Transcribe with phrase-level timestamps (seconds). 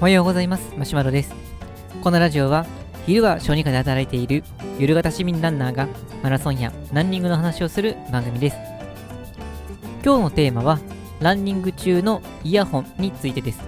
[0.00, 0.74] おはようございます。
[0.76, 1.32] マシュマロです。
[2.02, 2.66] このラジオは
[3.06, 4.42] 昼は小児科で働いている
[4.80, 5.86] 夜型市民ランナーが
[6.22, 8.56] マラソンやランニングの話をする番組です。
[10.04, 10.80] 今日のテーマは
[11.20, 13.60] ランニング中のイヤホンについてです。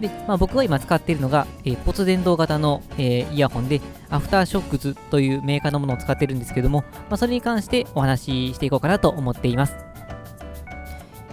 [0.00, 9.91] で、まあ、僕が今使っているのが、えー、骨伝導型の、えー、イヤホンでアフターショックズというメーカーのものを使ってるんですけども、まあ、それに関してお話ししていこうかなと思っています。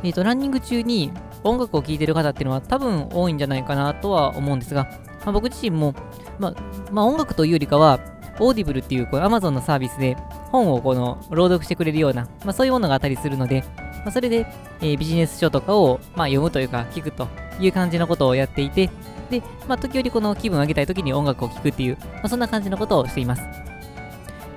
[0.04, 1.11] えっ、ー、とランニング中に
[1.43, 4.86] 音楽を聴いてる方っていうのは多分多いんじゃないかなとは思うんですが、
[5.25, 5.93] まあ、僕自身も、
[6.37, 6.55] まあ、
[6.91, 8.00] まあ、音楽というよりかは、
[8.39, 10.15] Audible っていうこの Amazon のサービスで
[10.51, 13.64] 本をこの朗読してくれるような、まあ、そういうものがあったりするので、
[14.05, 14.47] まあ、それで、
[14.79, 17.27] えー、ビジネス書とかを、まあ、読むというか聞くと
[17.60, 18.89] いう感じのことをやっていて、
[19.29, 23.43] で、まあ、時折この気分を上げたい時に音楽を聴くっていう、まあ、そんな感じのことをしています。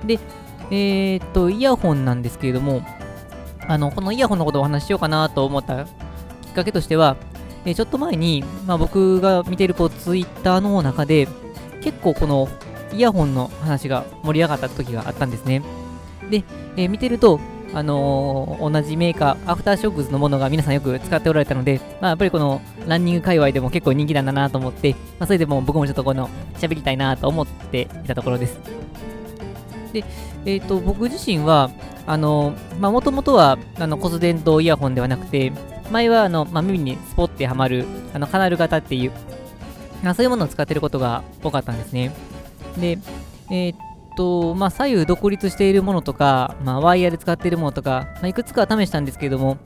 [0.05, 0.19] で、
[0.71, 2.81] えー、っと、イヤホンなんですけれども、
[3.67, 7.17] あの、このイヤホンのことをお話ししようかなと思ったきっかけとしては、
[7.65, 11.27] え、ちょっと前に、まあ、僕が見ているこうツイッターの中で、
[11.81, 12.47] 結構この
[12.93, 15.61] イヤホンの話が盛り上がった時があったんですね。
[16.29, 16.43] で、
[16.77, 17.39] えー、見てると、
[17.73, 28.82] あのー、同じメーカー、アフターショックズのものが皆さんよく使っておられたので、まあ、やっぱりこのランニング界隈でも結構人気なんだなと思って、まあ、それでも僕もちょっとこの喋りたいなと思っていたところです。
[29.93, 30.03] で、
[30.45, 31.69] えっ、ー、と、僕自身は、
[32.05, 35.53] あのまあ、もともとは、あの、骨伝導イヤホンではなくて、
[35.91, 39.11] 前はあの、まあ、耳にスポッてはまるあのカナル型っていう、
[40.03, 42.11] まあ、そういうものを使ってることが多かったんですね。
[42.77, 42.97] で、
[43.49, 43.77] えー、っ
[44.17, 49.57] と、まあ、左右独立しているものとか、まあ、ワイヤーで使っているものとか、まあ、いくつか試したんですけれども、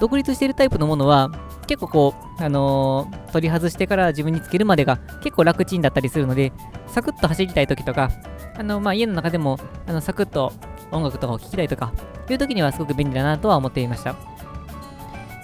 [0.00, 1.30] 独立しているタイプのものは、
[1.66, 6.52] 結構こう、あのー、取り外してから自分につけるまでが結構楽ちんだったりするので、
[6.86, 8.10] サクッと走りたい時とか、
[8.58, 10.52] あの、まあ、家の中でも、あの、サクッと
[10.90, 11.92] 音楽とかを聴きたいとか、
[12.28, 14.16] いう時にはすごく便利だなとは思っていました。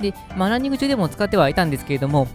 [0.01, 2.27] で、まあ、ランニング中でも使ってはいたんですけれども、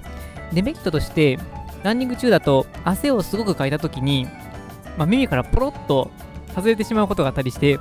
[0.54, 1.40] デメリットとして、
[1.84, 4.26] ランニング中だと汗をすごくかいたときに、
[4.98, 6.12] まあ、耳からポロッと
[6.56, 7.78] 外れてしまうことがあったりして、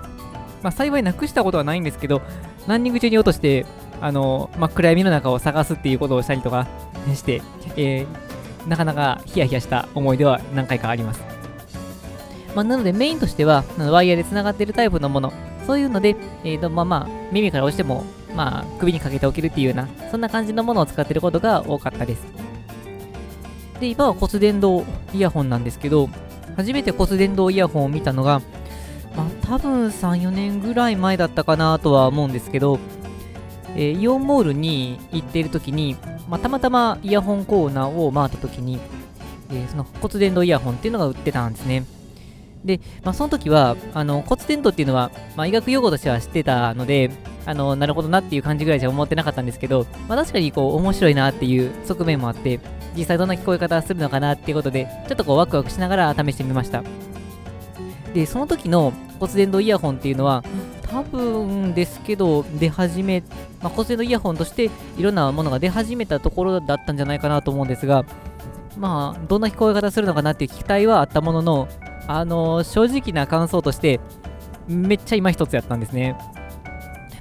[0.62, 2.22] まあ、幸いなくしたことはないんですけど、
[2.66, 3.64] ランニング中に落として、
[4.00, 6.66] あのまあ、暗闇の中を探すっていうことをしたりとか
[7.14, 7.40] して、
[7.76, 11.22] えー、なかなかヒヤヒヤした思い出は何回かあります。
[12.54, 15.32] まあ、なのでメインとしては、ワイヤーで繋がっているタイプのもの、
[15.66, 18.04] そういうので、えーとまあまあ、耳から落ちても
[18.36, 22.22] まあ、首にかけておけるっていうような、そんな感じのものを使っていることが多かったです。
[23.80, 26.10] で、今は骨伝導イヤホンなんですけど、
[26.54, 28.42] 初めて骨伝導イヤホンを見たのが、
[29.16, 32.78] まあ、多分3、4年ぐらい前だったかなとは思うんですけど、
[33.76, 35.96] えー、イオンモールに行っている時に、
[36.28, 38.80] まあ、たまたまイヤホンコーナーを回った時に、
[39.50, 41.84] えー、その骨伝導イヤホンっていうのが売ってたんですね。
[42.64, 47.10] で、まあ、その時は、あの骨伝導っていうのは、まあ、医学用語としては知ってたので、
[47.44, 52.60] あの、なるほどなっていう感じぐらいじゃ思ってなかったんですけど、まあ、確かにこう、面白いなっていう側面もあって、
[52.96, 56.82] 実際どんな聞こえ方するのかなっていうことで、ちょっとこう、ワクワクしながら試してみました。
[58.14, 60.42] で、その時の骨伝導イヤホンっていうのは、
[60.90, 63.22] 多分ですけど、出始め、
[63.66, 68.04] まあ、骨伝導イヤホンとしていろんなものが出始めたところだったんじゃないかなと思うんですが、
[68.76, 71.68] まあ、どんな聞こえ方するのかなっていう期待はあったものの、
[72.06, 73.98] あのー、正直な感想として、
[74.68, 76.16] めっちゃ今一つやったんですね。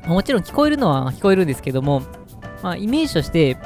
[0.05, 2.03] もちろん聞こえるのは聞こえるんですけども、
[2.61, 3.57] まあ、イメージとして、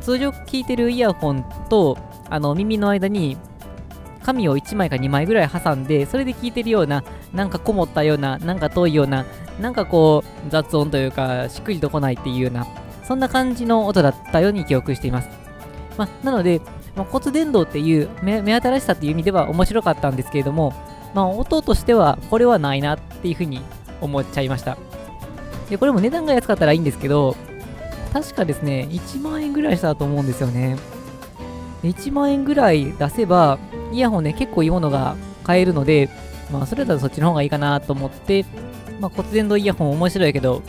[0.00, 1.98] 通常聞いてるイヤホンと、
[2.30, 3.36] あの、耳の間に、
[4.22, 9.24] 紙を1枚か2枚ぐらい挟んで、それで聞いてるような、なんかこもったような、なんか遠いような、
[9.60, 12.66] なんかこう、雑音というか、しっくりとこないっていうような、
[13.04, 15.28] そんな感じの音だったように記憶しています。
[15.96, 16.60] まあ、なので、
[16.94, 20.72] まあ、骨伝導っていう目新しさっていう意味では面白かったんですけれども、
[21.14, 23.60] まあ、音としてはこれはないなっていうふうに
[24.00, 24.76] 思っちゃいました。
[25.70, 27.36] で、これも値段が安かったらいいんですけど、
[28.12, 30.76] 確かですね、1万円ぐらいしたと思うんですよね。
[31.82, 33.58] 1万円ぐらい出せば、
[33.92, 36.08] イヤホンね、結構いいものが買えるので、
[36.50, 38.44] まあ、それだとそっちの方がいいかなと思って、
[39.00, 40.62] まあ、骨伝導イヤホン面白いけど、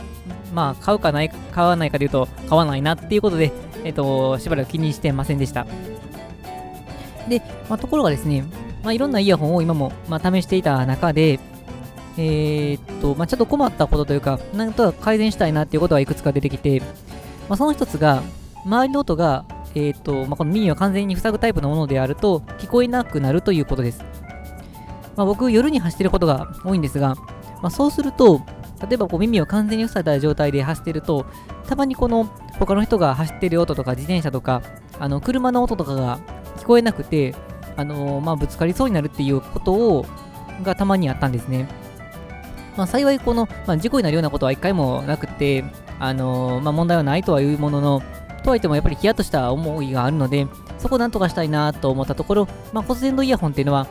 [0.54, 3.52] まあ、買うかない、買わないかで言うと、買わないなっていうことで、
[3.84, 5.66] えっと、しばらく気にしてませんでした。
[7.28, 8.44] で、まあ、ところがですね、
[8.82, 11.38] まあ、いろんなイヤホンを今も、まあ、試していた中で、
[12.16, 16.80] えー、っと、まあ、ちょっと困ったことというか、なんとか改善したいなっていうことがいくつか出てきて、
[17.48, 18.22] まあ、その一つが、
[18.64, 19.44] 周りの音が、
[19.74, 24.04] えー、っと、まあ、この耳を完全に塞ぐタイプのものであると、聞こえなくなるということです。
[25.16, 27.16] まあ、僕、夜に走ってることが多いんですが、
[27.62, 28.40] まあ、そうすると、
[28.88, 31.26] 例えばこう耳を完全に塞いだ状態で走ってると、
[31.68, 32.24] たまにこの
[32.58, 34.62] 他の人が走ってる音とか自転車とか、
[34.98, 36.18] あの車の音とかが
[36.56, 37.34] 聞こえなくて、
[37.76, 40.06] あのー、まあ、ぶつかりそうになるっていうことを
[40.62, 41.68] がたまにあったんですね。
[42.76, 45.64] まあ、幸いこの、まあ、事故になるようなことは一回もなくて、
[45.98, 48.02] あのー、ま、問題はないとはいうものの、
[48.42, 50.46] とはいってもやっぱりヒヤッとした思いがあるので、
[50.78, 53.86] そこをなんとかしたいなと思ったところ、まあ、骨伝導イヤホンっていうのは、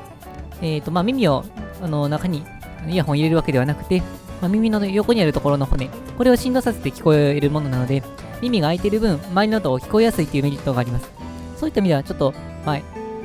[0.62, 1.45] えーとま、耳を
[1.81, 2.44] あの中に
[2.88, 4.02] イヤホン入れるわけではなくて、
[4.42, 8.04] まあ、耳の横にあるところの骨、これを振動させて聞こえるものなので、
[8.42, 11.12] 耳が開いている分、周りの音を聞こえやすいというメリットがあります。
[11.58, 12.34] そういった意味では、ちょっと、
[12.66, 12.80] まあ、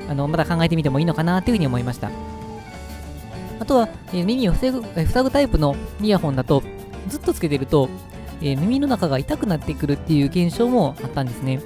[0.08, 2.10] あのまた考えてみてもいいのかなというふうに思いました。
[3.60, 6.62] あとは、えー、耳を塞ぐ、え塞ぐタイプのイヤホンだと、
[7.08, 7.88] ずっとつけてると、
[8.40, 11.60] えー、耳の中が痛くなってくるっていう現象もあったんですね。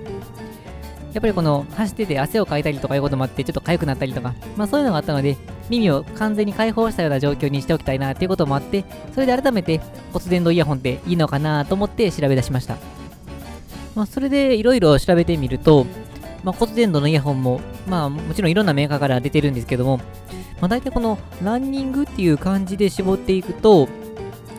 [1.15, 5.37] やっぱりこの走ってて汗をかいたりとかいうこともあって、ちょっと痒くなったりとか、まあそういうのがあったので、
[5.69, 8.85] 耳を完全に解放したような状況にしておきたいなっていうこともあって、
[9.15, 9.81] それで改めて
[10.13, 12.77] 骨伝導イヤホンっていいのかなと思って調べ出しました。
[13.95, 15.87] まあそれでいろいろ調べてみると、
[16.45, 19.99] まあ、骨伝導のイヤホンも、まあもちろんいろんなメーカーから出てるんですけども、
[20.61, 23.89] まあ大体このランニングっていう感じで絞っていくと、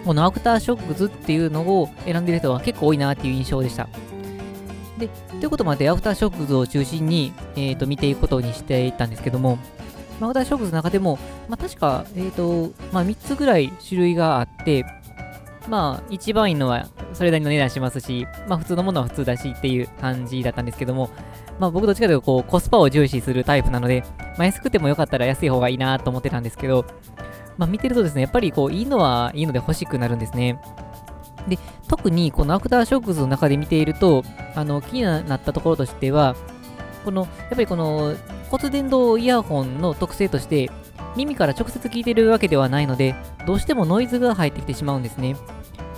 [0.06, 3.88] このアクターショックズっていうのを選んでる人は結構多いなっていう印象でした。
[4.98, 9.58] で、ということもあって、アフターショックズを中心に、えー、と見ていくことにしていったんですけども、
[10.26, 11.18] アフターショックズの中でも、
[11.48, 14.86] まあ、確か、えーとまあ、3つぐらい種類があって、
[15.68, 21.10] まあ、一番いいのはそれなりの値段しますし、まあ、普通のものは普通だしっていう感じだったんですけども、
[21.60, 24.04] まあ、僕どっちかというとこうコスパを重視するタイプなので、
[24.38, 26.86] まあ、安くてもよかったら安い方がいいなと思ってたんですけど、
[27.58, 30.60] まあ、見てるとですね、やっぱりこういいのはいいので欲しくなるんですね。
[31.48, 31.58] で、
[31.88, 34.24] 特にこのアクターショックスの中で見ていると、
[34.56, 36.36] あの、気になったところとしては、
[37.04, 38.16] この、やっぱりこの
[38.50, 40.72] 骨伝導イヤホンの特性として、
[41.16, 43.16] 耳から直接聞いてるわけではないので、
[43.46, 45.36] どうしてもノイズが入ってきてしまうんですね。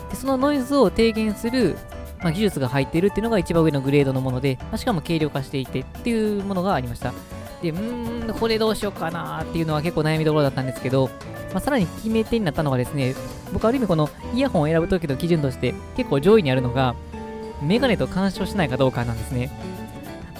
[0.09, 1.77] でそのノイズを低減する、
[2.19, 7.13] まあ、技術が入ってるっていうのが一番上のグレードのもので、まあ、しかも軽量化していてっていうものがありました。
[7.61, 11.09] で、うーん、これどうしようかなっていうのは結構悩みどころだったんですけど、
[11.53, 13.15] まあ、さらに決め手になったのがですね、
[13.53, 16.95] 僕ある意味このイヤホンを選ぶときの基準として結構上位にあるのが、
[17.61, 19.51] メガネと干渉しないかどうかなんですね。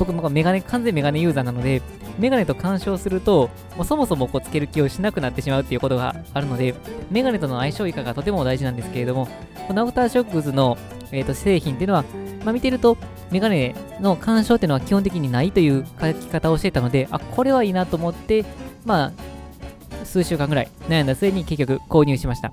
[0.05, 1.83] 僕もメガネ、完全メガネユーザーなので、
[2.17, 6.73] メガネと干渉すると、もうそもそもこうつける気をしなくなってしまうっていうことがあるので、
[7.11, 9.27] メガネとの相性以下がとても大事なんですけれども、
[9.67, 10.75] このアフターショックズの、
[11.11, 12.03] えー、と製品っていうのは、
[12.43, 12.97] まあ、見てると、
[13.29, 18.43] メガネの干渉っていうのは基本的にないという書き方をしてたので、あ、これはいいなと思って、
[18.85, 22.51] まあ、数週間ぐらい悩んだ末に結局購入しました。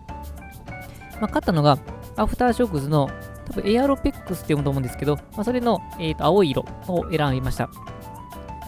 [1.18, 1.78] まあ、買ったのが、
[2.16, 3.10] アフターショックズの
[3.48, 7.70] 多分エアロペックスって読むと思うんですけど、まあ、それの、えー、と青い色を選びました。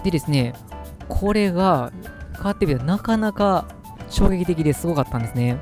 [0.02, 0.54] でですね、
[1.08, 1.92] これが
[2.34, 3.66] 変わってみたらなかなか
[4.08, 5.58] 衝撃的ですごかったんですね。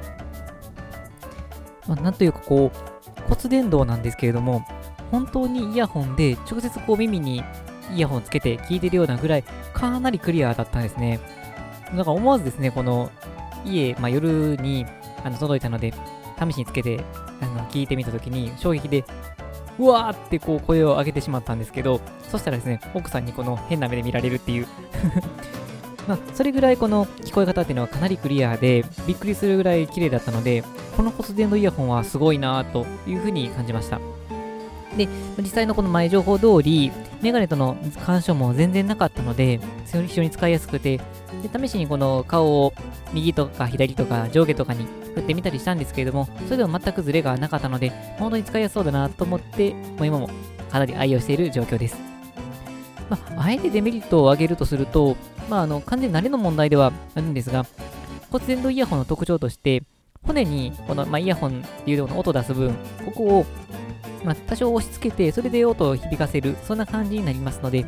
[1.86, 4.64] まあ、なんというかこう、骨伝導なんですけれども、
[5.10, 7.42] 本当にイヤホンで直接こう耳に
[7.94, 11.18] イヤホンつけて聞いてるようなぐらいかなりクリアだったんですね。
[11.96, 13.10] だか思わずですね、この
[13.64, 14.86] 家、まあ、夜に
[15.24, 15.92] あの届いたので、
[16.38, 17.00] 試しにつけて
[17.40, 19.04] あの聞いてみた時に衝撃で、
[19.78, 22.00] うわーってこう声を上げてしまったんですけど、
[22.30, 24.66] そしたらですね、奥さんにこの変な目で見られるっていう
[26.08, 30.64] まあ、それぐらいこの聞こえ方っていうのはかなりクリアで、びっくりするぐらい綺麗だったので、
[30.96, 34.00] この骨伝導イヤホンはすごいなというふうに感じました。
[34.98, 35.08] で、
[35.38, 36.92] 実際のこの前情報通り、
[37.22, 40.98] メガネとの干渉も全然なかったので、非常に使いやすくて、
[41.42, 42.74] で試しにこの顔を
[43.12, 50.28] 右とか左とか上下とかに振ってみたりしたんですけれども、それでも全くズレがなかったので、本当に使いやすそうだなと思って、もう今も
[50.70, 51.96] かなり愛用している状況です。
[53.08, 55.16] まあ、あえてデメリットを挙げるとすると、
[55.48, 57.64] まあ、あの完全に慣れの問題ではあるんですが、
[58.30, 59.82] 骨伝導イヤホンの特徴として、
[60.22, 63.46] 骨にこの、まあ、イヤホンっていうの音を出す分、ここを
[64.24, 67.84] まあ、多少押し付けて、それで音を響かせる、そんな感じになりますので、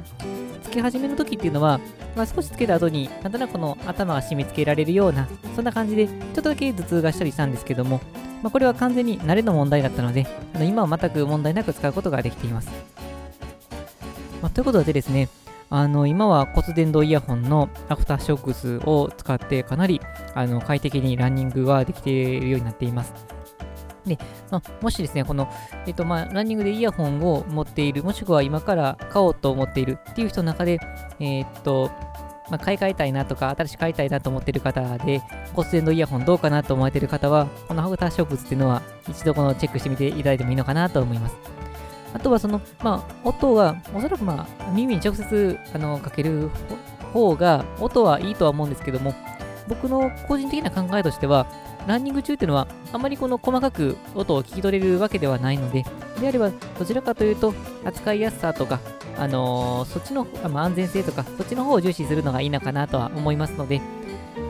[0.63, 1.81] つけ始めの時っていうのは、
[2.17, 8.01] まあ、少しつけた後に、なんとなくこの頭が締め付けられるような、そんな感じで、ちょっとだけ頭痛がしたりしたんですけども、
[8.43, 12.71] まあ、これは完全に慣れの問題だったので、あの今は全く問題なく使うことができています。
[14.41, 15.29] まあ、ということでですね、
[15.73, 20.01] あの今は骨伝導イヤホンのアフターショックスを使ってかなり
[20.35, 23.15] あの快適にランニングができているようになっています。
[24.17, 24.19] で、
[24.51, 25.49] まあ、もしですね、この、
[25.87, 30.81] えっ、と、まあ、ランニングでイヤホンを持っている、もしくは今から買おうと思っているっていう人の中で、
[31.21, 31.91] えっ、と、
[32.51, 35.23] まあ、買い替えたいなとか、新しく買いたいなと思っている方で、
[35.55, 41.37] 骨伝導イヤホンどうかなと思われている方は、このハグターショックスっていうのは、一度このチェックしてみていただいてもいいのかなと思います。
[42.13, 46.51] あとはその、まあ、音が、おそらくまあ、耳に直接、あの、かける
[47.13, 49.15] 方が、音はいいとは思うんですけども、
[49.69, 51.47] 僕の個人的な考えとしては、
[51.87, 55.85] ランニング中っていうのは、あまりこの細かく音を聞き取れるわけではないので、
[56.21, 58.81] であれば、どちらかというと、扱いやすさとか、
[59.17, 63.81] あのー、そっちの、まあ、安全性とか、そっちの方を重視するのがいいのかなとは思いますので、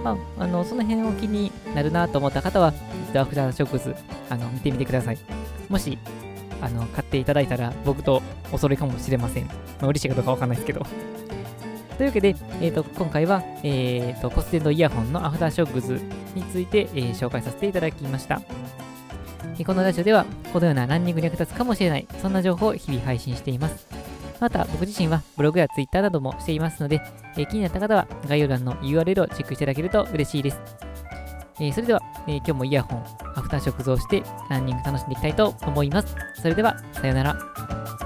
[0.05, 2.73] まあ、あのその辺を気になるなと思った方は、
[3.09, 3.95] 一度アフターショックス、
[4.29, 5.19] あの、見てみてください。
[5.69, 5.99] もし、
[6.63, 8.23] あの買っていただいたら僕と
[8.53, 9.47] お揃いかもしれません。
[9.47, 10.85] まあ、嬉しいかどうかわかんないですけど。
[11.97, 16.01] というわけで、えーと、今回は、えーと、ポステンドイヤホンのアフターショックズ
[16.35, 18.43] について、えー、紹介させていただきました。
[19.65, 23.87] このラジオでは、このようなランニングに役立つかもしれない、そんな情報を日々配信しています。
[24.41, 27.03] また、僕自身はブログや Twitter などもしていますので、
[27.37, 30.61] えー、気になった方は概要欄の URL をチェックしていただけると嬉しいです。
[31.61, 33.05] えー、それでは、えー、今日もイヤホン、
[33.37, 36.17] アフターショック増してランニング楽しんでいきたいと思います。
[36.41, 38.00] それでは、さようなら。